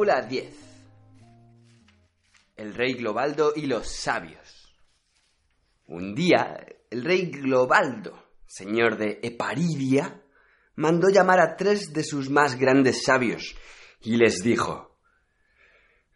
[0.00, 0.46] Fábula 10.
[2.56, 4.74] El rey Globaldo y los sabios.
[5.88, 6.56] Un día,
[6.88, 10.22] el rey Globaldo, señor de Eparidia,
[10.76, 13.54] mandó llamar a tres de sus más grandes sabios
[14.00, 14.96] y les dijo,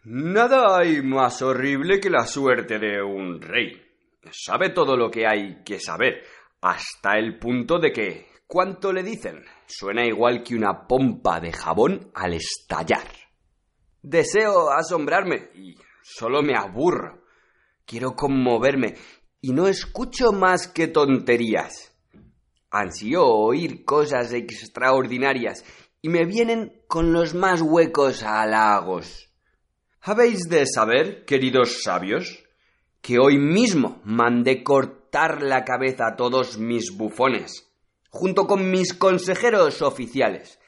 [0.04, 3.82] Nada hay más horrible que la suerte de un rey.
[4.30, 6.22] Sabe todo lo que hay que saber,
[6.62, 12.10] hasta el punto de que, cuanto le dicen, suena igual que una pompa de jabón
[12.14, 13.13] al estallar.
[14.06, 17.22] Deseo asombrarme y solo me aburro.
[17.86, 18.96] Quiero conmoverme
[19.40, 21.96] y no escucho más que tonterías.
[22.70, 25.64] Ansío oír cosas extraordinarias
[26.02, 29.30] y me vienen con los más huecos halagos.
[30.02, 32.44] Habéis de saber, queridos sabios,
[33.00, 37.72] que hoy mismo mandé cortar la cabeza a todos mis bufones,
[38.10, 40.58] junto con mis consejeros oficiales,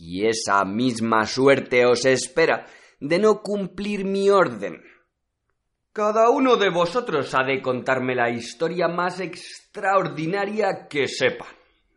[0.00, 2.64] y esa misma suerte os espera
[3.00, 4.82] de no cumplir mi orden.
[5.92, 11.46] Cada uno de vosotros ha de contarme la historia más extraordinaria que sepa.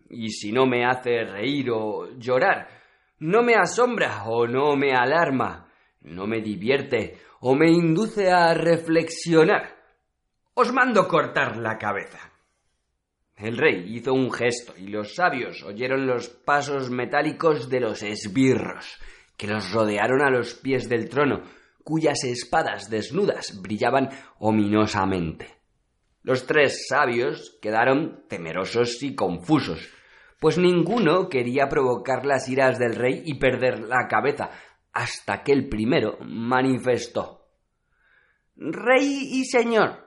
[0.10, 2.68] Y si no me hace reír o llorar,
[3.20, 9.78] no me asombra o no me alarma, no me divierte o me induce a reflexionar,
[10.56, 12.33] os mando cortar la cabeza.
[13.44, 18.98] El rey hizo un gesto y los sabios oyeron los pasos metálicos de los esbirros,
[19.36, 21.44] que los rodearon a los pies del trono,
[21.84, 25.58] cuyas espadas desnudas brillaban ominosamente.
[26.22, 29.90] Los tres sabios quedaron temerosos y confusos,
[30.40, 34.52] pues ninguno quería provocar las iras del rey y perder la cabeza,
[34.94, 37.44] hasta que el primero manifestó
[38.56, 40.03] Rey y señor,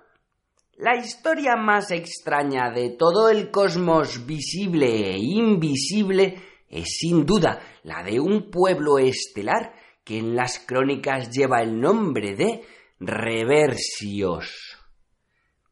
[0.78, 8.02] la historia más extraña de todo el cosmos visible e invisible es sin duda la
[8.02, 9.72] de un pueblo estelar
[10.04, 12.62] que en las crónicas lleva el nombre de
[13.00, 14.76] Reversios.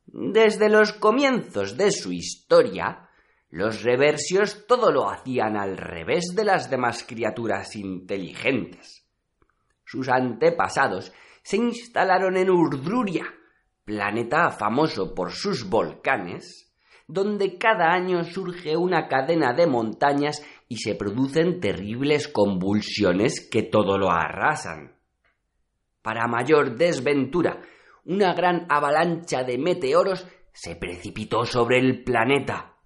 [0.06, 3.10] Desde los comienzos de su historia,
[3.50, 9.04] los reversios todo lo hacían al revés de las demás criaturas inteligentes.
[9.84, 13.26] Sus antepasados se instalaron en Urdruria,
[13.84, 16.72] planeta famoso por sus volcanes,
[17.06, 23.98] donde cada año surge una cadena de montañas y se producen terribles convulsiones que todo
[23.98, 24.96] lo arrasan.
[26.02, 27.62] Para mayor desventura,
[28.04, 32.76] una gran avalancha de meteoros se precipitó sobre el planeta.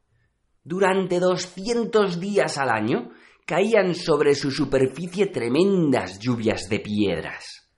[0.65, 3.11] Durante doscientos días al año
[3.47, 7.71] caían sobre su superficie tremendas lluvias de piedras.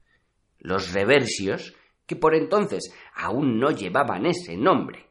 [0.59, 1.75] Los reversios,
[2.11, 5.07] que por entonces aún no llevaban ese nombre,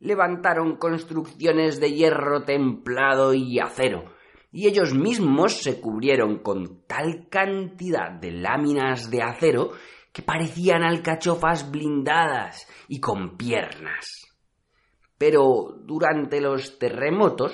[0.00, 4.14] levantaron construcciones de hierro templado y acero,
[4.50, 9.72] y ellos mismos se cubrieron con tal cantidad de láminas de acero
[10.10, 14.06] que parecían alcachofas blindadas y con piernas.
[15.18, 17.52] Pero durante los terremotos,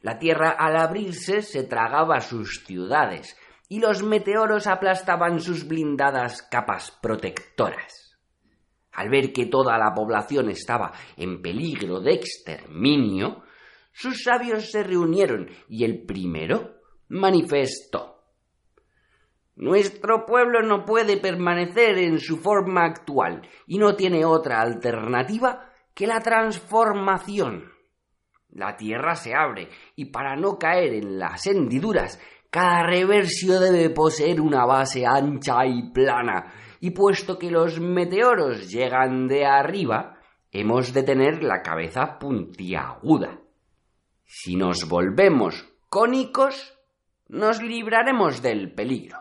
[0.00, 3.36] la tierra al abrirse se tragaba sus ciudades
[3.68, 7.99] y los meteoros aplastaban sus blindadas capas protectoras.
[8.92, 13.44] Al ver que toda la población estaba en peligro de exterminio,
[13.92, 18.10] sus sabios se reunieron y el primero manifestó
[19.60, 26.06] Nuestro pueblo no puede permanecer en su forma actual y no tiene otra alternativa que
[26.06, 27.70] la transformación.
[28.52, 32.18] La tierra se abre y para no caer en las hendiduras,
[32.48, 39.28] cada reversio debe poseer una base ancha y plana, y puesto que los meteoros llegan
[39.28, 40.18] de arriba,
[40.50, 43.38] hemos de tener la cabeza puntiaguda.
[44.24, 46.78] Si nos volvemos cónicos,
[47.28, 49.18] nos libraremos del peligro.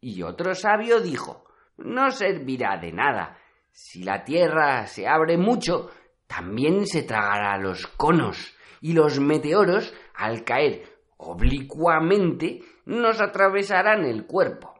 [0.00, 1.44] Y otro sabio dijo,
[1.76, 3.38] no servirá de nada.
[3.72, 5.90] Si la tierra se abre mucho,
[6.26, 10.84] también se tragará los conos, y los meteoros, al caer
[11.16, 14.75] oblicuamente, nos atravesarán el cuerpo.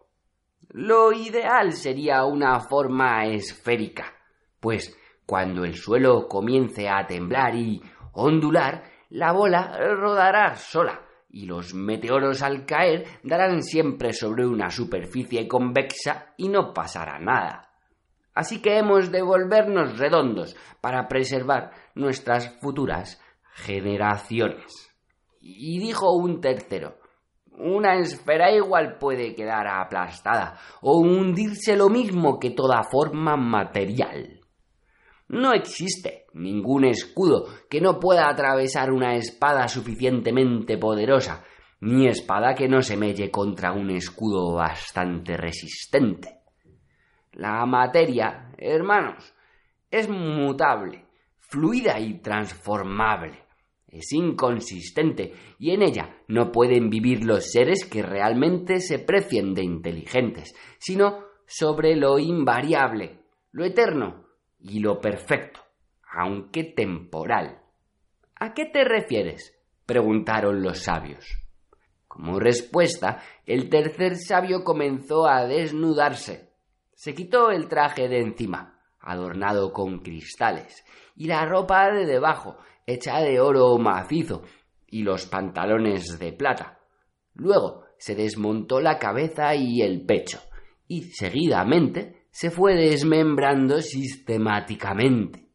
[0.78, 4.12] Lo ideal sería una forma esférica,
[4.61, 4.94] pues
[5.25, 7.81] cuando el suelo comience a temblar y
[8.12, 11.00] ondular, la bola rodará sola
[11.31, 17.70] y los meteoros al caer darán siempre sobre una superficie convexa y no pasará nada.
[18.34, 23.19] Así que hemos de volvernos redondos para preservar nuestras futuras
[23.55, 24.94] generaciones.
[25.40, 26.99] Y dijo un tercero,
[27.58, 34.40] una esfera igual puede quedar aplastada o hundirse lo mismo que toda forma material.
[35.28, 41.42] No existe ningún escudo que no pueda atravesar una espada suficientemente poderosa,
[41.80, 46.40] ni espada que no se melle contra un escudo bastante resistente.
[47.32, 49.34] La materia, hermanos,
[49.90, 51.06] es mutable,
[51.40, 53.45] fluida y transformable.
[53.96, 59.64] Es inconsistente y en ella no pueden vivir los seres que realmente se precien de
[59.64, 63.20] inteligentes, sino sobre lo invariable,
[63.52, 64.26] lo eterno
[64.58, 65.60] y lo perfecto,
[66.12, 67.62] aunque temporal.
[68.34, 69.54] ¿A qué te refieres?
[69.87, 71.25] preguntaron los sabios.
[72.06, 76.50] Como respuesta, el tercer sabio comenzó a desnudarse.
[76.92, 80.84] Se quitó el traje de encima, adornado con cristales,
[81.14, 84.42] y la ropa de debajo, hecha de oro macizo,
[84.86, 86.78] y los pantalones de plata.
[87.34, 90.40] Luego se desmontó la cabeza y el pecho,
[90.86, 95.48] y seguidamente se fue desmembrando sistemáticamente.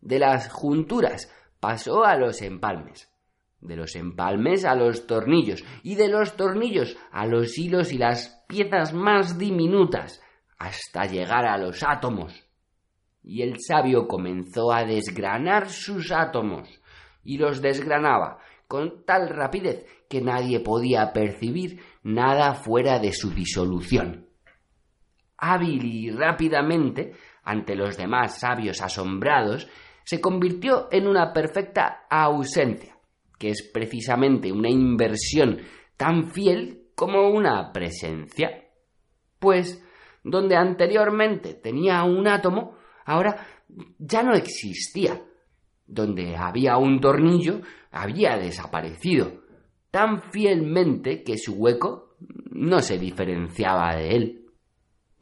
[0.00, 3.10] De las junturas pasó a los empalmes,
[3.60, 8.44] de los empalmes a los tornillos, y de los tornillos a los hilos y las
[8.46, 10.22] piezas más diminutas,
[10.58, 12.45] hasta llegar a los átomos.
[13.26, 16.80] Y el sabio comenzó a desgranar sus átomos,
[17.24, 18.38] y los desgranaba
[18.68, 24.28] con tal rapidez que nadie podía percibir nada fuera de su disolución.
[25.38, 29.68] Hábil y rápidamente, ante los demás sabios asombrados,
[30.04, 32.96] se convirtió en una perfecta ausencia,
[33.38, 35.58] que es precisamente una inversión
[35.96, 38.68] tan fiel como una presencia.
[39.38, 39.82] Pues
[40.22, 43.46] donde anteriormente tenía un átomo, ahora
[43.98, 45.22] ya no existía.
[45.86, 47.60] Donde había un tornillo,
[47.92, 49.44] había desaparecido,
[49.90, 52.16] tan fielmente que su hueco
[52.50, 54.46] no se diferenciaba de él.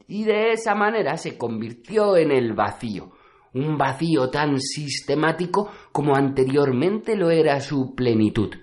[0.07, 3.11] Y de esa manera se convirtió en el vacío,
[3.53, 8.53] un vacío tan sistemático como anteriormente lo era su plenitud.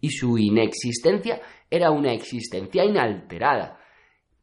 [0.00, 3.78] Y su inexistencia era una existencia inalterada,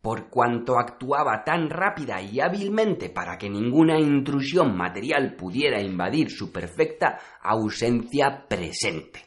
[0.04, 6.52] por cuanto actuaba tan rápida y hábilmente para que ninguna intrusión material pudiera invadir su
[6.52, 9.22] perfecta ausencia presente.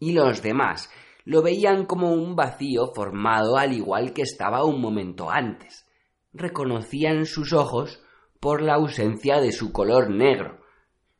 [0.00, 0.90] Y los demás
[1.24, 5.86] lo veían como un vacío formado al igual que estaba un momento antes.
[6.32, 8.02] Reconocían sus ojos
[8.40, 10.58] por la ausencia de su color negro,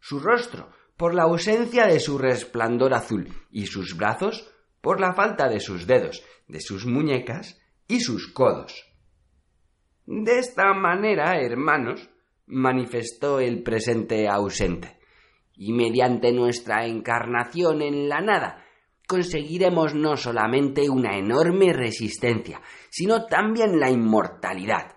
[0.00, 5.49] su rostro por la ausencia de su resplandor azul y sus brazos por la falta
[5.49, 8.84] de sus dedos, de sus muñecas y sus codos.
[10.06, 12.08] De esta manera, hermanos,
[12.46, 14.98] manifestó el presente ausente,
[15.56, 18.64] y mediante nuestra encarnación en la nada,
[19.06, 22.60] conseguiremos no solamente una enorme resistencia,
[22.90, 24.96] sino también la inmortalidad,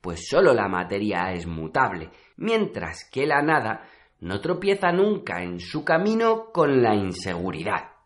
[0.00, 3.88] pues sólo la materia es mutable, mientras que la nada
[4.20, 7.97] no tropieza nunca en su camino con la inseguridad.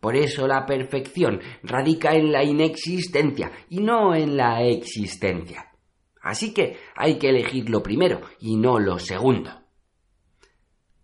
[0.00, 5.72] Por eso la perfección radica en la inexistencia y no en la existencia.
[6.20, 9.50] Así que hay que elegir lo primero y no lo segundo.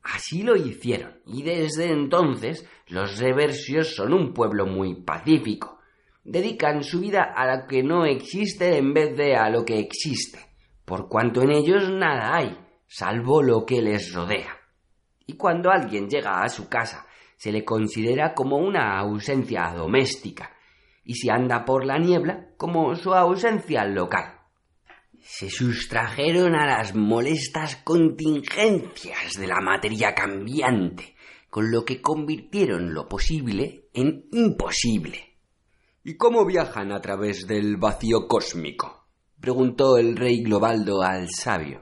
[0.03, 5.79] Así lo hicieron, y desde entonces los reversios son un pueblo muy pacífico,
[6.25, 10.41] dedican su vida a lo que no existe en vez de a lo que existe,
[10.85, 14.57] por cuanto en ellos nada hay, salvo lo que les rodea.
[15.25, 17.07] Y cuando alguien llega a su casa,
[17.43, 20.55] se le considera como una ausencia doméstica,
[21.03, 24.39] y si anda por la niebla, como su ausencia local.
[25.19, 31.17] Se sustrajeron a las molestas contingencias de la materia cambiante,
[31.51, 35.33] con lo que convirtieron lo posible en imposible
[36.05, 39.09] ¿Y cómo viajan a través del vacío cósmico?
[39.41, 41.81] preguntó el rey Globaldo al sabio.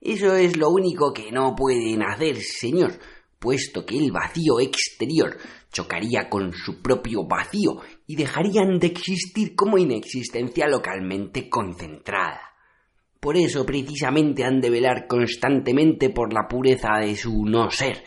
[0.00, 2.98] Eso es lo único que no pueden hacer, señor,
[3.38, 5.36] puesto que el vacío exterior
[5.72, 12.40] chocaría con su propio vacío y dejarían de existir como inexistencia localmente concentrada.
[13.20, 18.04] Por eso precisamente han de velar constantemente por la pureza de su no ser,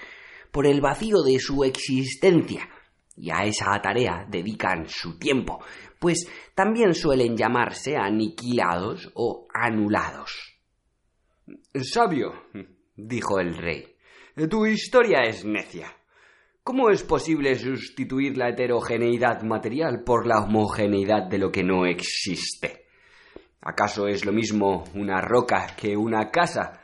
[0.52, 2.70] por el vacío de su existencia,
[3.16, 5.64] y a esa tarea dedican su tiempo,
[6.00, 10.58] pues también suelen llamarse aniquilados o anulados.
[11.76, 12.34] Sabio,
[12.96, 13.91] dijo el rey,
[14.50, 15.94] tu historia es necia.
[16.64, 22.86] ¿Cómo es posible sustituir la heterogeneidad material por la homogeneidad de lo que no existe?
[23.62, 26.82] ¿Acaso es lo mismo una roca que una casa?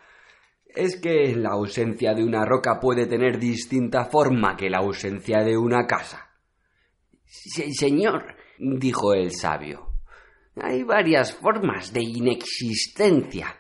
[0.77, 5.58] es que la ausencia de una roca puede tener distinta forma que la ausencia de
[5.58, 6.30] una casa.
[7.25, 9.94] Sí, señor, dijo el sabio,
[10.56, 13.56] hay varias formas de inexistencia.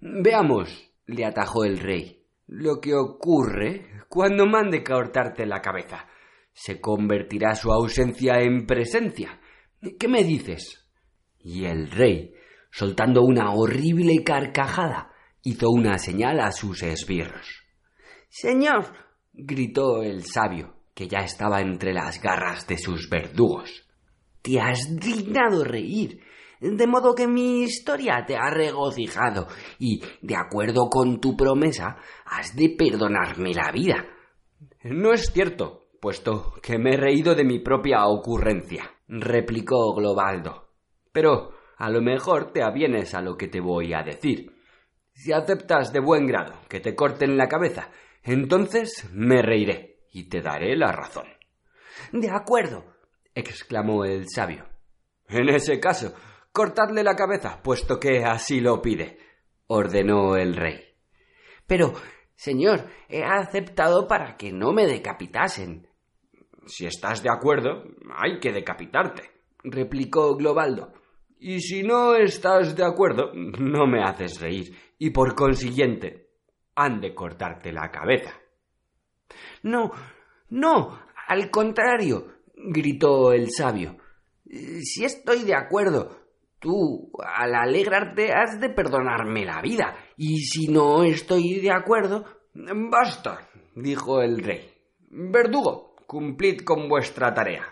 [0.00, 6.06] Veamos, le atajó el rey, lo que ocurre cuando mande cortarte la cabeza.
[6.54, 9.40] se convertirá su ausencia en presencia.
[9.98, 10.86] ¿Qué me dices?
[11.38, 12.34] Y el rey,
[12.70, 17.64] soltando una horrible carcajada, hizo una señal a sus esbirros.
[18.28, 18.84] Señor,
[19.32, 23.88] gritó el sabio, que ya estaba entre las garras de sus verdugos.
[24.42, 26.20] Te has dignado reír,
[26.62, 29.48] de modo que mi historia te ha regocijado,
[29.80, 34.06] y, de acuerdo con tu promesa, has de perdonarme la vida.
[34.84, 40.68] No es cierto, puesto que me he reído de mi propia ocurrencia, replicó Globaldo.
[41.10, 44.52] Pero a lo mejor te avienes a lo que te voy a decir.
[45.12, 47.90] Si aceptas de buen grado que te corten la cabeza,
[48.22, 51.26] entonces me reiré y te daré la razón.
[52.12, 52.84] De acuerdo,
[53.34, 54.64] exclamó el sabio.
[55.28, 56.14] En ese caso,
[56.52, 59.18] cortadle la cabeza, puesto que así lo pide,
[59.66, 60.80] ordenó el rey.
[61.66, 61.94] Pero,
[62.34, 65.88] señor, he aceptado para que no me decapitasen.
[66.66, 67.82] Si estás de acuerdo,
[68.14, 69.30] hay que decapitarte,
[69.64, 70.92] replicó Globaldo.
[71.38, 76.28] Y si no estás de acuerdo, no me haces reír, y por consiguiente,
[76.76, 78.32] han de cortarte la cabeza.
[79.62, 79.90] No,
[80.50, 83.96] no, al contrario, gritó el sabio.
[84.44, 86.21] Si estoy de acuerdo,
[86.62, 92.24] tú, al alegrarte, has de perdonarme la vida, y si no estoy de acuerdo.
[92.54, 94.72] Basta, dijo el rey.
[95.10, 97.66] Verdugo, cumplid con vuestra tarea.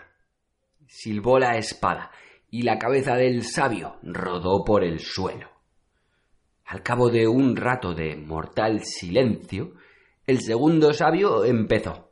[0.85, 2.11] Silbó la espada,
[2.51, 5.49] y la cabeza del sabio rodó por el suelo.
[6.65, 9.73] Al cabo de un rato de mortal silencio,
[10.27, 12.11] el segundo sabio empezó.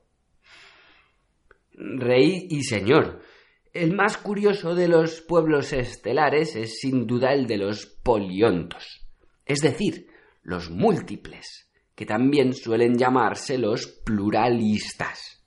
[1.74, 3.22] Rey y señor,
[3.80, 9.08] el más curioso de los pueblos estelares es sin duda el de los poliontos,
[9.46, 10.08] es decir,
[10.44, 15.46] los múltiples, que también suelen llamarse los pluralistas.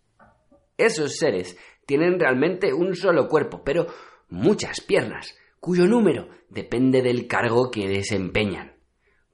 [0.79, 3.87] Esos seres tienen realmente un solo cuerpo, pero
[4.31, 8.77] muchas piernas, cuyo número depende del cargo que desempeñan.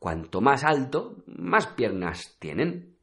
[0.01, 2.97] Cuanto más alto, más piernas tienen.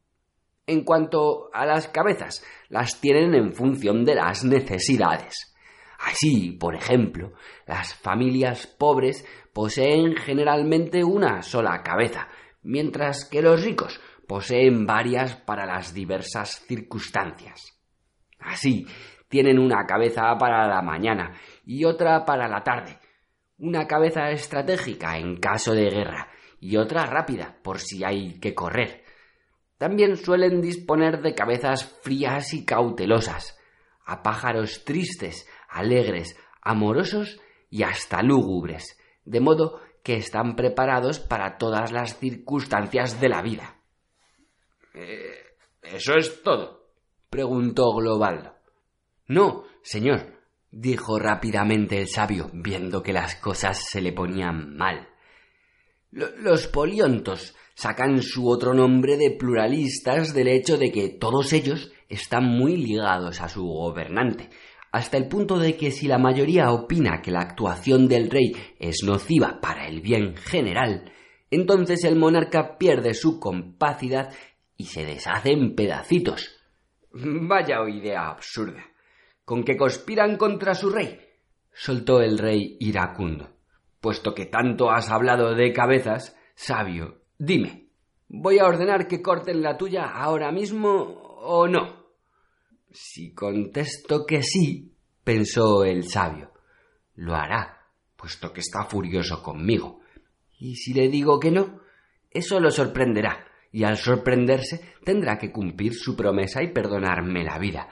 [0.66, 5.55] En cuanto a las cabezas, las tienen en función de las necesidades.
[5.98, 7.32] Así, por ejemplo,
[7.66, 12.28] las familias pobres poseen generalmente una sola cabeza,
[12.62, 17.78] mientras que los ricos poseen varias para las diversas circunstancias.
[18.38, 18.86] Así,
[19.28, 21.32] tienen una cabeza para la mañana
[21.64, 22.98] y otra para la tarde,
[23.58, 26.28] una cabeza estratégica en caso de guerra
[26.60, 29.04] y otra rápida por si hay que correr.
[29.78, 33.58] También suelen disponer de cabezas frías y cautelosas,
[34.04, 35.46] a pájaros tristes,
[35.78, 37.40] alegres, amorosos
[37.70, 43.76] y hasta lúgubres, de modo que están preparados para todas las circunstancias de la vida.
[44.94, 45.34] Eh,
[45.82, 46.90] ¿Eso es todo?
[47.28, 48.54] preguntó Globaldo.
[49.26, 50.40] No, señor,
[50.70, 55.08] dijo rápidamente el sabio, viendo que las cosas se le ponían mal.
[56.10, 62.44] Los poliontos sacan su otro nombre de pluralistas del hecho de que todos ellos están
[62.44, 64.48] muy ligados a su gobernante,
[64.92, 69.02] hasta el punto de que si la mayoría opina que la actuación del rey es
[69.04, 71.12] nociva para el bien general,
[71.50, 74.32] entonces el monarca pierde su compacidad
[74.76, 76.56] y se deshace en pedacitos.
[77.12, 78.84] Vaya idea absurda.
[79.44, 81.20] ¿Con que conspiran contra su rey?
[81.76, 83.50] soltó el rey iracundo.
[84.00, 87.90] Puesto que tanto has hablado de cabezas, sabio, dime,
[88.28, 91.95] ¿voy a ordenar que corten la tuya ahora mismo o no?
[92.90, 96.52] Si contesto que sí, pensó el sabio,
[97.14, 100.00] lo hará, puesto que está furioso conmigo.
[100.58, 101.80] Y si le digo que no,
[102.30, 107.88] eso lo sorprenderá, y al sorprenderse tendrá que cumplir su promesa y perdonarme la vida,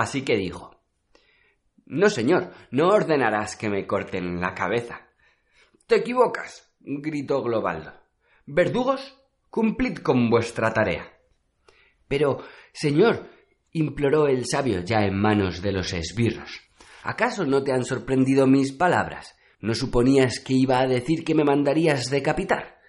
[0.00, 0.82] Así que dijo
[1.84, 5.08] No, señor, no ordenarás que me corten la cabeza.
[5.86, 7.92] Te equivocas, gritó Globaldo.
[8.46, 9.18] Verdugos,
[9.50, 11.18] cumplid con vuestra tarea.
[12.08, 12.42] Pero,
[12.72, 13.28] señor,
[13.72, 16.60] imploró el sabio ya en manos de los esbirros,
[17.02, 19.36] ¿acaso no te han sorprendido mis palabras?
[19.60, 22.80] ¿No suponías que iba a decir que me mandarías decapitar?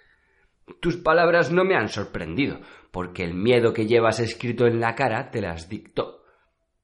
[0.80, 2.60] Tus palabras no me han sorprendido,
[2.90, 6.22] porque el miedo que llevas escrito en la cara te las dictó.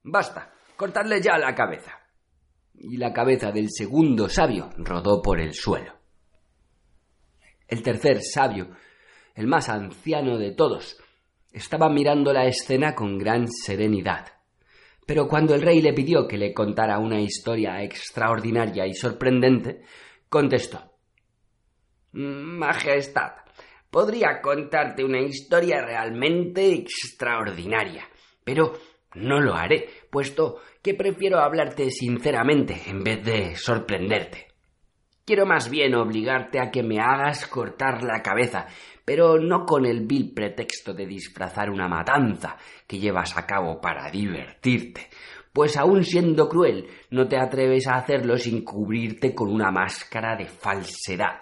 [0.03, 1.99] Basta, cortadle ya la cabeza.
[2.75, 5.93] Y la cabeza del segundo sabio rodó por el suelo.
[7.67, 8.69] El tercer sabio,
[9.35, 10.97] el más anciano de todos,
[11.51, 14.27] estaba mirando la escena con gran serenidad.
[15.05, 19.81] Pero cuando el rey le pidió que le contara una historia extraordinaria y sorprendente,
[20.29, 20.93] contestó
[22.11, 23.31] Majestad,
[23.89, 28.07] podría contarte una historia realmente extraordinaria,
[28.43, 28.73] pero
[29.15, 34.48] no lo haré, puesto que prefiero hablarte sinceramente en vez de sorprenderte.
[35.29, 38.65] Quiero más bien obligarte a que me hagas cortar la cabeza,
[39.05, 42.57] pero no con el vil pretexto de disfrazar una matanza
[42.87, 45.07] que llevas a cabo para divertirte,
[45.53, 50.47] pues aun siendo cruel, no te atreves a hacerlo sin cubrirte con una máscara de
[50.47, 51.41] falsedad.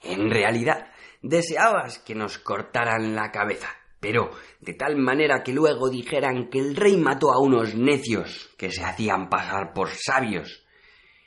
[0.00, 0.86] En realidad,
[1.20, 6.76] deseabas que nos cortaran la cabeza, pero de tal manera que luego dijeran que el
[6.76, 10.64] rey mató a unos necios que se hacían pasar por sabios.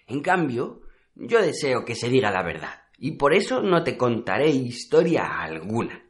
[0.07, 0.86] En cambio,
[1.19, 6.03] yo deseo que se diga la verdad, y por eso no te contaré historia alguna.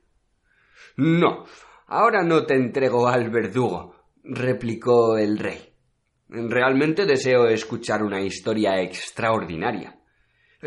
[0.97, 1.45] No,
[1.87, 5.73] ahora no te entrego al verdugo, replicó el rey.
[6.29, 9.97] Realmente deseo escuchar una historia extraordinaria.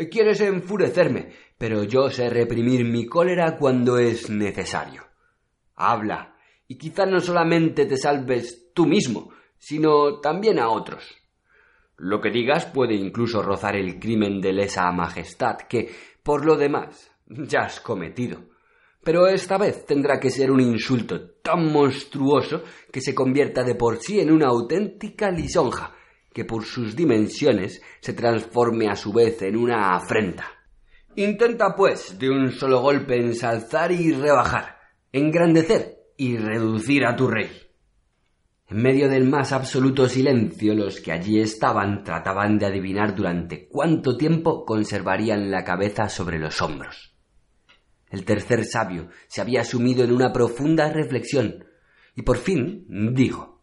[0.09, 5.03] Quieres enfurecerme, pero yo sé reprimir mi cólera cuando es necesario.
[5.75, 6.35] Habla,
[6.67, 11.20] y quizá no solamente te salves tú mismo, sino también a otros.
[12.03, 15.87] Lo que digas puede incluso rozar el crimen de lesa majestad que,
[16.23, 18.39] por lo demás, ya has cometido.
[19.03, 23.97] Pero esta vez tendrá que ser un insulto tan monstruoso que se convierta de por
[23.97, 25.93] sí en una auténtica lisonja,
[26.33, 30.47] que por sus dimensiones se transforme a su vez en una afrenta.
[31.17, 34.79] Intenta, pues, de un solo golpe ensalzar y rebajar,
[35.11, 37.70] engrandecer y reducir a tu rey.
[38.71, 44.15] En medio del más absoluto silencio, los que allí estaban trataban de adivinar durante cuánto
[44.15, 47.13] tiempo conservarían la cabeza sobre los hombros.
[48.09, 51.65] El tercer sabio se había sumido en una profunda reflexión
[52.15, 53.61] y por fin dijo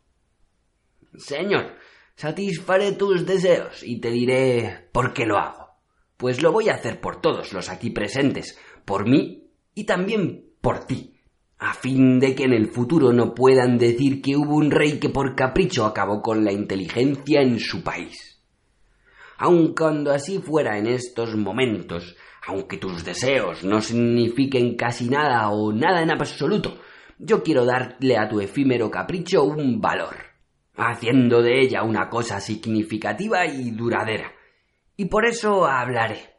[1.17, 1.77] Señor,
[2.15, 5.71] satisfaré tus deseos y te diré por qué lo hago.
[6.19, 10.85] Pues lo voy a hacer por todos los aquí presentes, por mí y también por
[10.85, 11.18] ti
[11.59, 15.09] a fin de que en el futuro no puedan decir que hubo un rey que
[15.09, 18.41] por capricho acabó con la inteligencia en su país.
[19.39, 22.17] Aun cuando así fuera en estos momentos,
[22.47, 26.79] aunque tus deseos no signifiquen casi nada o nada en absoluto,
[27.19, 30.17] yo quiero darle a tu efímero capricho un valor,
[30.77, 34.33] haciendo de ella una cosa significativa y duradera.
[34.97, 36.35] Y por eso hablaré.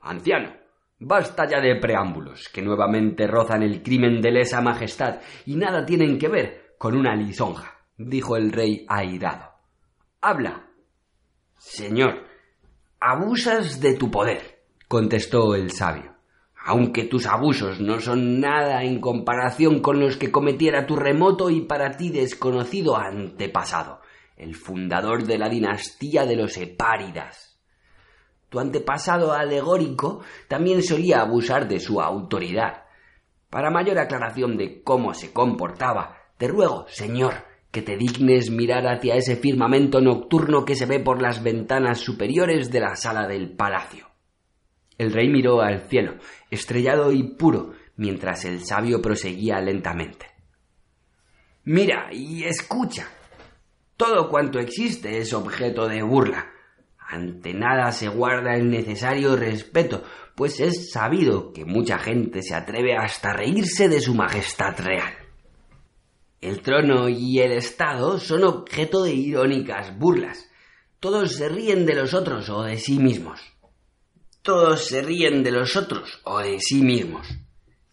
[0.00, 0.59] Anciano,
[1.02, 6.18] Basta ya de preámbulos, que nuevamente rozan el crimen de lesa majestad y nada tienen
[6.18, 9.50] que ver con una lisonja, dijo el rey airado.
[10.20, 10.66] Habla.
[11.56, 12.26] Señor,
[13.00, 16.16] abusas de tu poder, contestó el sabio,
[16.66, 21.62] aunque tus abusos no son nada en comparación con los que cometiera tu remoto y
[21.62, 24.02] para ti desconocido antepasado,
[24.36, 27.49] el fundador de la dinastía de los Epáridas.
[28.50, 32.84] Tu antepasado alegórico también solía abusar de su autoridad.
[33.48, 37.34] Para mayor aclaración de cómo se comportaba, te ruego, señor,
[37.70, 42.70] que te dignes mirar hacia ese firmamento nocturno que se ve por las ventanas superiores
[42.70, 44.08] de la sala del palacio.
[44.98, 46.16] El rey miró al cielo,
[46.50, 50.26] estrellado y puro, mientras el sabio proseguía lentamente.
[51.64, 53.08] Mira y escucha.
[53.96, 56.50] Todo cuanto existe es objeto de burla.
[57.10, 60.04] Ante nada se guarda el necesario respeto,
[60.36, 65.12] pues es sabido que mucha gente se atreve hasta reírse de su majestad real.
[66.40, 70.48] El trono y el Estado son objeto de irónicas burlas.
[71.00, 73.40] Todos se ríen de los otros o de sí mismos.
[74.42, 77.26] Todos se ríen de los otros o de sí mismos.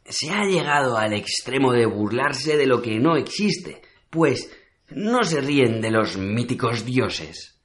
[0.06, 4.51] Se ha llegado al extremo de burlarse de lo que no existe, pues
[4.89, 7.56] no se ríen de los míticos dioses.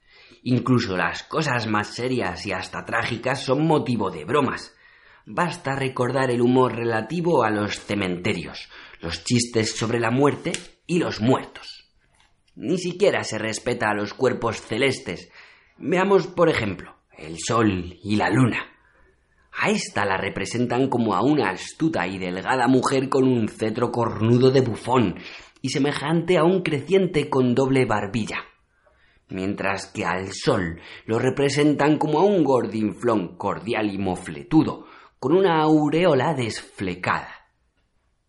[0.45, 4.75] Incluso las cosas más serias y hasta trágicas son motivo de bromas.
[5.25, 10.51] Basta recordar el humor relativo a los cementerios, los chistes sobre la muerte
[10.85, 11.89] y los muertos.
[12.55, 15.31] Ni siquiera se respeta a los cuerpos celestes.
[15.77, 18.65] Veamos, por ejemplo, el sol y la luna.
[19.57, 24.51] A esta la representan como a una astuta y delgada mujer con un cetro cornudo
[24.51, 25.15] de bufón
[25.61, 28.43] y semejante a un creciente con doble barbilla
[29.33, 34.85] mientras que al sol lo representan como a un gordinflón cordial y mofletudo,
[35.19, 37.29] con una aureola desflecada.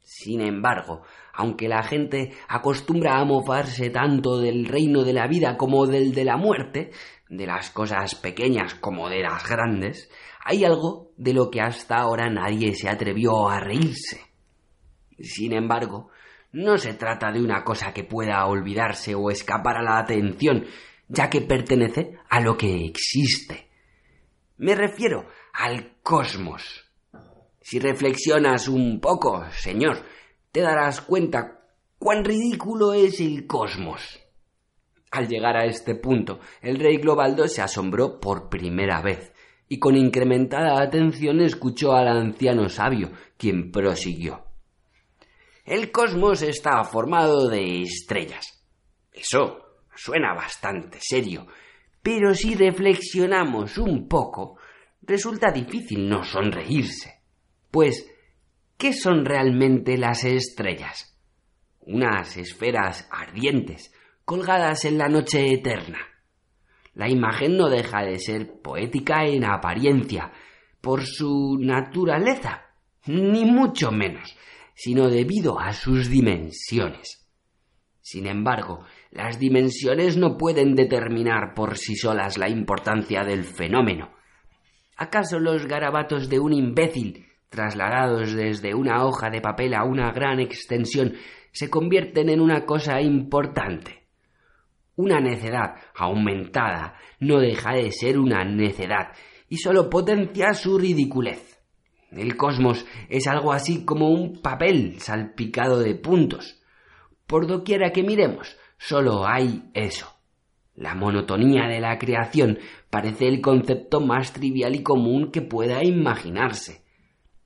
[0.00, 5.86] Sin embargo, aunque la gente acostumbra a mofarse tanto del reino de la vida como
[5.86, 6.90] del de la muerte,
[7.28, 10.10] de las cosas pequeñas como de las grandes,
[10.44, 14.20] hay algo de lo que hasta ahora nadie se atrevió a reírse.
[15.18, 16.10] Sin embargo,
[16.52, 20.66] no se trata de una cosa que pueda olvidarse o escapar a la atención,
[21.08, 23.68] ya que pertenece a lo que existe.
[24.56, 26.62] Me refiero al cosmos.
[27.60, 30.02] Si reflexionas un poco, señor,
[30.52, 31.66] te darás cuenta
[31.98, 34.20] cuán ridículo es el cosmos.
[35.10, 39.32] Al llegar a este punto, el rey Globaldo se asombró por primera vez
[39.68, 44.44] y con incrementada atención escuchó al anciano sabio, quien prosiguió.
[45.64, 48.62] El cosmos está formado de estrellas.
[49.12, 49.63] Eso
[49.96, 51.46] suena bastante serio,
[52.02, 54.58] pero si reflexionamos un poco,
[55.02, 57.22] resulta difícil no sonreírse.
[57.70, 58.10] Pues,
[58.76, 61.18] ¿qué son realmente las estrellas?
[61.80, 63.92] Unas esferas ardientes,
[64.24, 65.98] colgadas en la noche eterna.
[66.94, 70.32] La imagen no deja de ser poética en apariencia,
[70.80, 72.66] por su naturaleza,
[73.06, 74.36] ni mucho menos,
[74.74, 77.26] sino debido a sus dimensiones.
[78.00, 84.10] Sin embargo, las dimensiones no pueden determinar por sí solas la importancia del fenómeno.
[84.96, 90.40] ¿Acaso los garabatos de un imbécil, trasladados desde una hoja de papel a una gran
[90.40, 91.14] extensión,
[91.52, 94.08] se convierten en una cosa importante?
[94.96, 99.12] Una necedad aumentada no deja de ser una necedad
[99.48, 101.60] y sólo potencia su ridiculez.
[102.10, 106.60] El cosmos es algo así como un papel salpicado de puntos.
[107.26, 110.06] Por doquiera que miremos, solo hay eso.
[110.74, 112.58] La monotonía de la creación
[112.90, 116.82] parece el concepto más trivial y común que pueda imaginarse.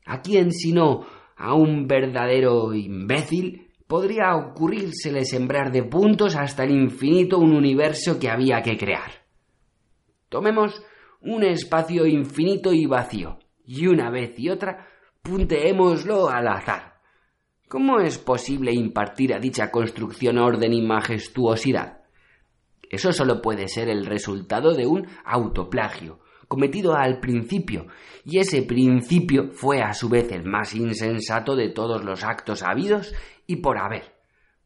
[0.06, 7.38] ¿A quién sino a un verdadero imbécil podría ocurrírsele sembrar de puntos hasta el infinito
[7.38, 9.10] un universo que había que crear.
[10.28, 10.82] Tomemos
[11.22, 14.86] un espacio infinito y vacío, y una vez y otra
[15.22, 16.87] punteémoslo al azar.
[17.68, 21.98] ¿Cómo es posible impartir a dicha construcción orden y majestuosidad?
[22.88, 27.88] Eso solo puede ser el resultado de un autoplagio, cometido al principio,
[28.24, 33.14] y ese principio fue a su vez el más insensato de todos los actos habidos
[33.46, 34.14] y por haber.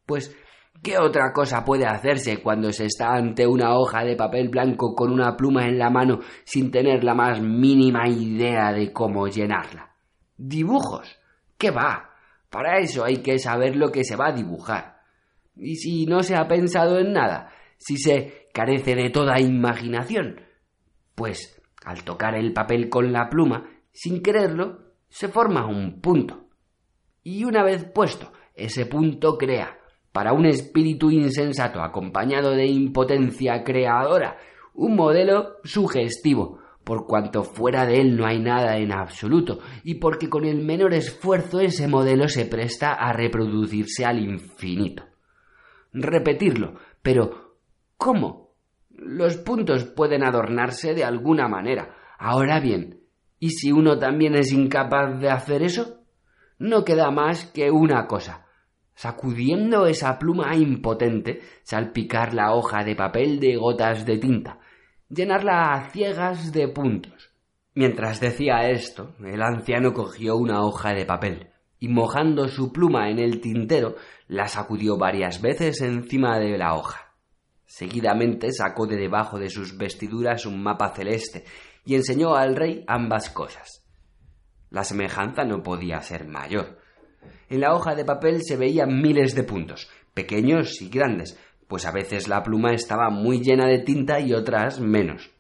[0.07, 0.37] Pues,
[0.81, 5.11] ¿qué otra cosa puede hacerse cuando se está ante una hoja de papel blanco con
[5.11, 9.97] una pluma en la mano sin tener la más mínima idea de cómo llenarla?
[10.37, 11.19] Dibujos.
[11.59, 12.12] ¿Qué va?
[12.53, 15.01] Para eso hay que saber lo que se va a dibujar.
[15.57, 20.43] Y si no se ha pensado en nada, si se carece de toda imaginación,
[21.15, 26.51] pues al tocar el papel con la pluma, sin quererlo, se forma un punto.
[27.23, 29.79] Y una vez puesto ese punto crea,
[30.13, 34.37] para un espíritu insensato acompañado de impotencia creadora,
[34.75, 40.29] un modelo sugestivo, por cuanto fuera de él no hay nada en absoluto, y porque
[40.29, 45.05] con el menor esfuerzo ese modelo se presta a reproducirse al infinito.
[45.93, 47.57] Repetirlo, pero
[47.97, 48.55] ¿cómo?
[48.91, 51.95] Los puntos pueden adornarse de alguna manera.
[52.19, 53.01] Ahora bien,
[53.39, 56.03] ¿y si uno también es incapaz de hacer eso?
[56.63, 58.47] no queda más que una cosa
[58.95, 64.61] sacudiendo esa pluma impotente, salpicar la hoja de papel de gotas de tinta,
[65.15, 67.31] llenarla a ciegas de puntos.
[67.75, 73.19] Mientras decía esto, el anciano cogió una hoja de papel y mojando su pluma en
[73.19, 73.97] el tintero,
[74.29, 77.13] la sacudió varias veces encima de la hoja.
[77.67, 81.45] Seguidamente sacó de debajo de sus vestiduras un mapa celeste
[81.85, 83.85] y enseñó al rey ambas cosas.
[84.71, 86.79] La semejanza no podía ser mayor.
[87.49, 91.39] En la hoja de papel se veían miles de puntos, pequeños y grandes,
[91.73, 95.31] pues a veces la pluma estaba muy llena de tinta y otras menos.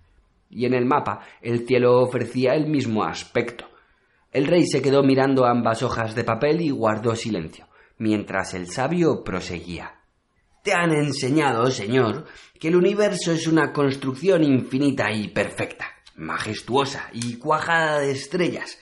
[0.48, 3.66] Y en el mapa el cielo ofrecía el mismo aspecto.
[4.30, 7.68] El rey se quedó mirando ambas hojas de papel y guardó silencio,
[7.98, 10.00] mientras el sabio proseguía.
[10.62, 12.24] Te han enseñado, señor,
[12.58, 15.84] que el universo es una construcción infinita y perfecta,
[16.16, 18.78] majestuosa y cuajada de estrellas,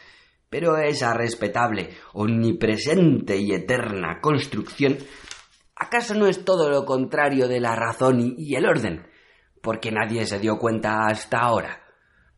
[0.49, 4.99] pero esa respetable, omnipresente y eterna construcción,
[5.81, 9.07] ¿acaso no es todo lo contrario de la razón y el orden?
[9.61, 11.83] Porque nadie se dio cuenta hasta ahora.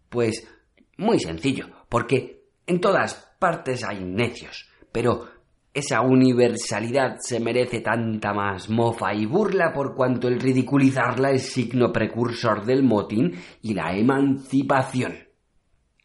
[0.09, 0.49] Pues
[0.97, 5.27] muy sencillo, porque en todas partes hay necios, pero
[5.75, 11.93] esa universalidad se merece tanta más mofa y burla por cuanto el ridiculizarla es signo
[11.93, 15.15] precursor del motín y la emancipación.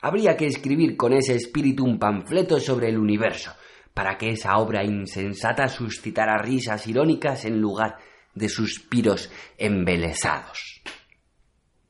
[0.02, 3.52] Habría que escribir con ese espíritu un panfleto sobre el universo,
[3.98, 7.98] para que esa obra insensata suscitara risas irónicas en lugar
[8.36, 10.84] de suspiros embelesados.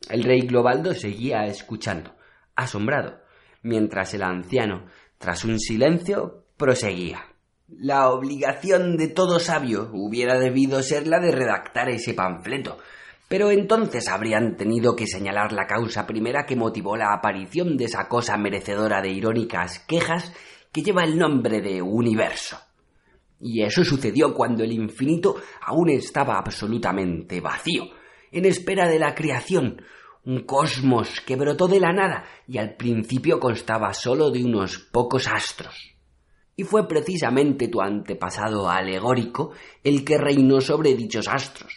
[0.09, 2.15] El rey Globaldo seguía escuchando,
[2.55, 3.19] asombrado,
[3.61, 4.85] mientras el anciano,
[5.17, 7.25] tras un silencio, proseguía.
[7.67, 12.77] La obligación de todo sabio hubiera debido ser la de redactar ese panfleto,
[13.27, 18.07] pero entonces habrían tenido que señalar la causa primera que motivó la aparición de esa
[18.07, 20.31] cosa merecedora de irónicas quejas
[20.71, 22.57] que lleva el nombre de universo.
[23.39, 27.85] Y eso sucedió cuando el infinito aún estaba absolutamente vacío,
[28.31, 29.81] en espera de la creación,
[30.25, 35.27] un cosmos que brotó de la nada y al principio constaba solo de unos pocos
[35.27, 35.95] astros.
[36.55, 39.51] Y fue precisamente tu antepasado alegórico
[39.83, 41.71] el que reinó sobre dichos astros.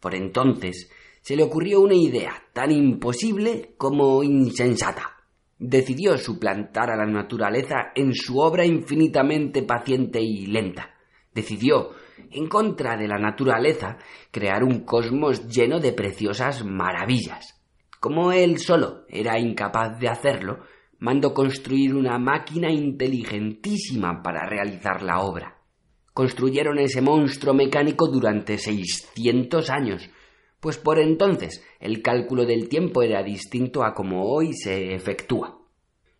[0.00, 5.15] Por entonces se le ocurrió una idea tan imposible como insensata.
[5.58, 10.94] Decidió suplantar a la naturaleza en su obra infinitamente paciente y lenta.
[11.32, 11.92] Decidió
[12.30, 13.98] en contra de la naturaleza,
[14.30, 17.60] crear un cosmos lleno de preciosas maravillas.
[18.00, 20.60] Como él solo era incapaz de hacerlo,
[20.98, 25.58] mandó construir una máquina inteligentísima para realizar la obra.
[26.12, 30.08] Construyeron ese monstruo mecánico durante seiscientos años,
[30.60, 35.58] pues por entonces el cálculo del tiempo era distinto a como hoy se efectúa.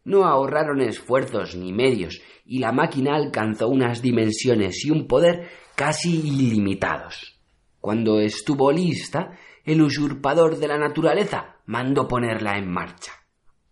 [0.04, 6.20] No ahorraron esfuerzos ni medios, y la máquina alcanzó unas dimensiones y un poder casi
[6.20, 7.40] ilimitados.
[7.80, 9.32] Cuando estuvo lista,
[9.64, 13.12] el usurpador de la naturaleza mandó ponerla en marcha.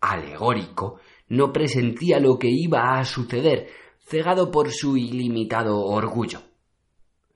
[0.01, 0.99] Alegórico,
[1.29, 3.69] no presentía lo que iba a suceder,
[4.01, 6.41] cegado por su ilimitado orgullo.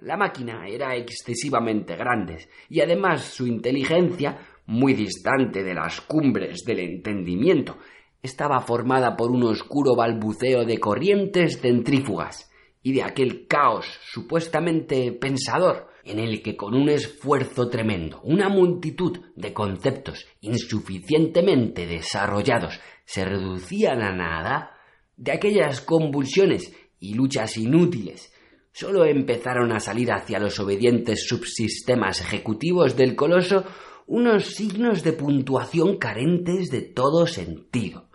[0.00, 6.78] La máquina era excesivamente grande y además su inteligencia, muy distante de las cumbres del
[6.78, 7.78] entendimiento,
[8.22, 12.48] estaba formada por un oscuro balbuceo de corrientes centrífugas
[12.80, 19.18] y de aquel caos supuestamente pensador en el que con un esfuerzo tremendo una multitud
[19.34, 24.76] de conceptos insuficientemente desarrollados se reducían a nada,
[25.16, 28.32] de aquellas convulsiones y luchas inútiles,
[28.78, 33.64] sólo empezaron a salir hacia los obedientes subsistemas ejecutivos del coloso
[34.06, 38.08] unos signos de puntuación carentes de todo sentido.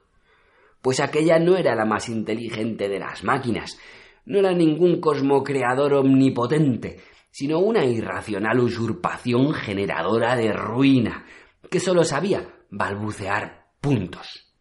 [0.82, 3.78] Pues aquella no era la más inteligente de las máquinas,
[4.26, 11.26] no era ningún cosmocreador omnipotente, sino una irracional usurpación generadora de ruina,
[11.69, 14.56] que sólo sabía balbucear puntos.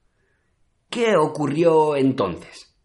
[0.91, 2.77] ¿Qué ocurrió entonces?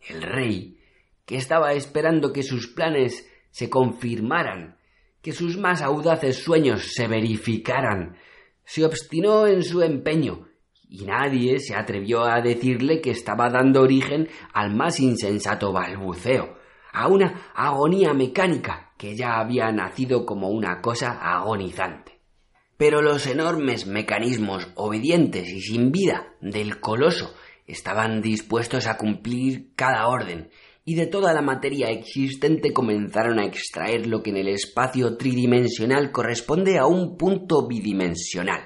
[0.00, 0.78] El rey,
[1.26, 4.78] que estaba esperando que sus planes se confirmaran,
[5.22, 8.16] que sus más audaces sueños se verificaran,
[8.64, 10.48] se obstinó en su empeño
[10.88, 16.58] y nadie se atrevió a decirle que estaba dando origen al más insensato balbuceo,
[16.92, 22.20] a una agonía mecánica que ya había nacido como una cosa agonizante.
[22.76, 27.34] Pero los enormes mecanismos obedientes y sin vida del coloso
[27.66, 30.50] estaban dispuestos a cumplir cada orden,
[30.84, 36.12] y de toda la materia existente comenzaron a extraer lo que en el espacio tridimensional
[36.12, 38.60] corresponde a un punto bidimensional,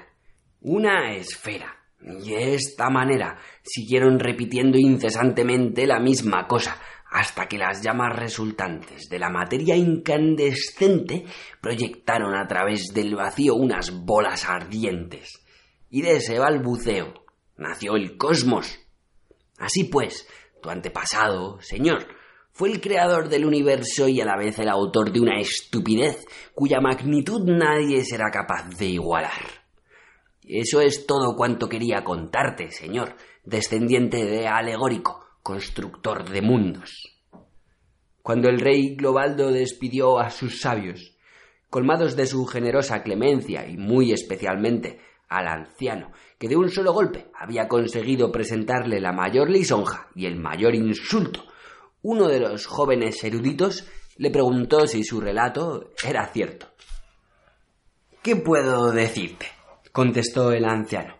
[0.61, 6.79] una esfera y de esta manera siguieron repitiendo incesantemente la misma cosa,
[7.11, 11.25] hasta que las llamas resultantes de la materia incandescente
[11.61, 15.41] proyectaron a través del vacío unas bolas ardientes.
[15.89, 17.13] Y de ese balbuceo
[17.57, 18.79] nació el cosmos.
[19.57, 20.27] Así pues,
[20.61, 22.05] tu antepasado, Señor,
[22.51, 26.81] fue el creador del universo y a la vez el autor de una estupidez cuya
[26.81, 29.59] magnitud nadie será capaz de igualar.
[30.43, 37.21] Eso es todo cuanto quería contarte, señor, descendiente de Alegórico, constructor de mundos.
[38.21, 41.15] Cuando el rey Globaldo despidió a sus sabios,
[41.69, 47.27] colmados de su generosa clemencia y muy especialmente al anciano, que de un solo golpe
[47.39, 51.45] había conseguido presentarle la mayor lisonja y el mayor insulto,
[52.01, 53.87] uno de los jóvenes eruditos
[54.17, 56.67] le preguntó si su relato era cierto.
[58.21, 59.47] ¿Qué puedo decirte?
[59.91, 61.15] contestó el anciano.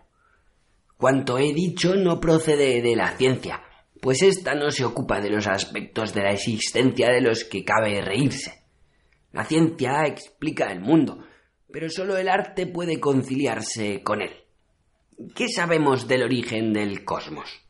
[0.96, 3.62] Cuanto he dicho no procede de la ciencia,
[4.00, 8.00] pues ésta no se ocupa de los aspectos de la existencia de los que cabe
[8.00, 8.64] reírse.
[9.32, 11.24] La ciencia explica el mundo,
[11.72, 14.32] pero sólo el arte puede conciliarse con él.
[15.34, 17.60] ¿Qué sabemos del origen del cosmos?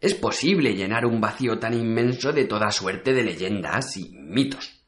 [0.00, 4.80] Es posible llenar un vacío tan inmenso de toda suerte de leyendas y mitos.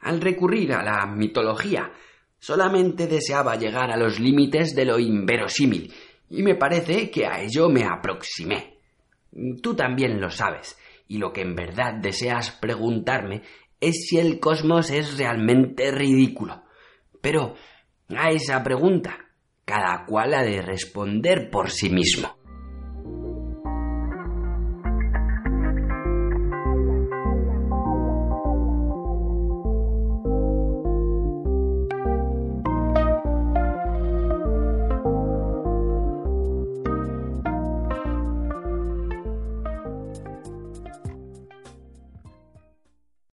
[0.00, 1.92] Al recurrir a la mitología,
[2.40, 5.92] Solamente deseaba llegar a los límites de lo inverosímil,
[6.30, 8.78] y me parece que a ello me aproximé.
[9.62, 13.42] Tú también lo sabes, y lo que en verdad deseas preguntarme
[13.78, 16.62] es si el cosmos es realmente ridículo.
[17.20, 17.54] Pero
[18.08, 19.16] a esa pregunta,
[19.64, 22.39] cada cual ha de responder por sí mismo.